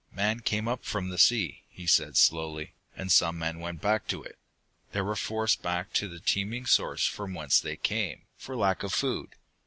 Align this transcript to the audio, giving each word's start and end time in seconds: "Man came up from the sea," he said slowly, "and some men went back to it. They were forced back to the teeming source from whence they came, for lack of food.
"Man 0.11 0.39
came 0.39 0.67
up 0.67 0.83
from 0.83 1.09
the 1.09 1.19
sea," 1.19 1.61
he 1.69 1.85
said 1.85 2.17
slowly, 2.17 2.73
"and 2.97 3.11
some 3.11 3.37
men 3.37 3.59
went 3.59 3.81
back 3.81 4.07
to 4.07 4.23
it. 4.23 4.39
They 4.93 5.01
were 5.01 5.15
forced 5.15 5.61
back 5.61 5.93
to 5.93 6.07
the 6.07 6.19
teeming 6.19 6.65
source 6.65 7.05
from 7.05 7.35
whence 7.35 7.59
they 7.59 7.75
came, 7.77 8.23
for 8.35 8.57
lack 8.57 8.81
of 8.81 8.93
food. 8.95 9.35